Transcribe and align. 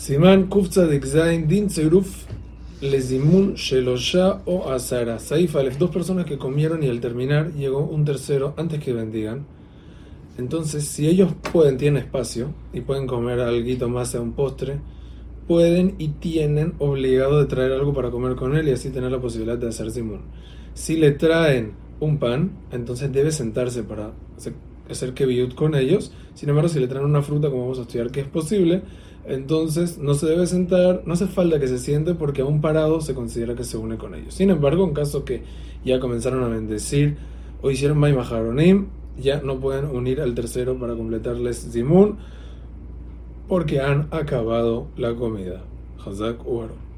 Simán 0.00 0.46
Kufza 0.46 0.86
de 0.86 0.98
Gzain 0.98 1.46
Din 1.46 1.66
Tzeruf 1.66 2.24
Lezimun 2.80 3.52
Shelosha 3.54 4.40
o 4.46 4.70
Azara. 4.70 5.18
Saif 5.18 5.54
Alef, 5.56 5.76
dos 5.76 5.90
personas 5.90 6.24
que 6.24 6.38
comieron 6.38 6.82
y 6.82 6.88
al 6.88 7.00
terminar 7.00 7.52
llegó 7.52 7.80
un 7.80 8.06
tercero 8.06 8.54
antes 8.56 8.80
que 8.82 8.94
bendigan. 8.94 9.44
Entonces, 10.38 10.86
si 10.86 11.06
ellos 11.06 11.34
pueden, 11.52 11.76
tienen 11.76 12.02
espacio 12.02 12.54
y 12.72 12.80
pueden 12.80 13.06
comer 13.06 13.40
algo 13.40 13.88
más, 13.90 14.12
sea 14.12 14.22
un 14.22 14.32
postre, 14.32 14.80
pueden 15.46 15.96
y 15.98 16.08
tienen 16.08 16.72
obligado 16.78 17.38
de 17.38 17.44
traer 17.44 17.72
algo 17.72 17.92
para 17.92 18.10
comer 18.10 18.36
con 18.36 18.56
él 18.56 18.68
y 18.68 18.72
así 18.72 18.88
tener 18.88 19.12
la 19.12 19.20
posibilidad 19.20 19.58
de 19.58 19.68
hacer 19.68 19.90
simón. 19.90 20.22
Si 20.72 20.96
le 20.96 21.10
traen 21.10 21.72
un 22.00 22.18
pan, 22.18 22.52
entonces 22.72 23.12
debe 23.12 23.32
sentarse 23.32 23.82
para 23.82 24.12
hacer 24.92 25.14
keviut 25.14 25.54
con 25.54 25.74
ellos. 25.74 26.12
Sin 26.34 26.48
embargo, 26.48 26.68
si 26.68 26.80
le 26.80 26.88
traen 26.88 27.04
una 27.04 27.22
fruta, 27.22 27.50
como 27.50 27.62
vamos 27.62 27.78
a 27.78 27.82
estudiar 27.82 28.10
que 28.10 28.20
es 28.20 28.26
posible, 28.26 28.82
entonces 29.26 29.98
no 29.98 30.14
se 30.14 30.26
debe 30.26 30.46
sentar, 30.46 31.02
no 31.06 31.12
hace 31.12 31.26
falta 31.26 31.60
que 31.60 31.68
se 31.68 31.78
siente 31.78 32.14
porque 32.14 32.42
aún 32.42 32.60
parado 32.60 33.00
se 33.00 33.14
considera 33.14 33.54
que 33.54 33.64
se 33.64 33.76
une 33.76 33.96
con 33.96 34.14
ellos. 34.14 34.34
Sin 34.34 34.50
embargo, 34.50 34.84
en 34.84 34.94
caso 34.94 35.24
que 35.24 35.42
ya 35.84 36.00
comenzaron 36.00 36.42
a 36.42 36.48
bendecir 36.48 37.16
o 37.62 37.70
hicieron 37.70 37.98
Maimaharonim, 37.98 38.88
ya 39.18 39.40
no 39.42 39.60
pueden 39.60 39.84
unir 39.84 40.20
al 40.20 40.34
tercero 40.34 40.78
para 40.78 40.94
completarles 40.94 41.70
Zimun 41.72 42.18
porque 43.48 43.80
han 43.80 44.08
acabado 44.10 44.86
la 44.96 45.14
comida. 45.14 45.64
Hazak 46.04 46.46
Uaro. 46.46 46.89